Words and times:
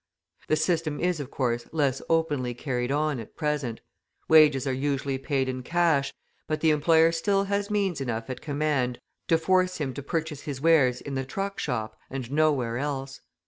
The 0.47 0.55
system 0.55 0.99
is, 0.99 1.19
of 1.19 1.29
course, 1.29 1.67
less 1.71 2.01
openly 2.09 2.55
carried 2.55 2.91
on 2.91 3.19
at 3.19 3.35
present; 3.35 3.81
wages 4.27 4.65
are 4.65 4.73
usually 4.73 5.19
paid 5.19 5.47
in 5.47 5.61
cash, 5.61 6.11
but 6.47 6.61
the 6.61 6.71
employer 6.71 7.11
still 7.11 7.43
has 7.43 7.69
means 7.69 8.01
enough 8.01 8.27
at 8.27 8.41
command 8.41 8.97
to 9.27 9.37
force 9.37 9.77
him 9.77 9.93
to 9.93 10.01
purchase 10.01 10.41
his 10.41 10.59
wares 10.59 11.01
in 11.01 11.13
the 11.13 11.23
truck 11.23 11.59
shop 11.59 11.99
and 12.09 12.31
nowhere 12.31 12.79
else. 12.79 13.21